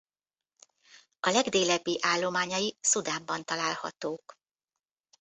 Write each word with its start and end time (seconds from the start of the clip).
A 1.19 1.29
legdélebbi 1.29 1.97
állományai 2.01 2.77
Szudánban 2.81 3.43
találhatók. 3.43 4.37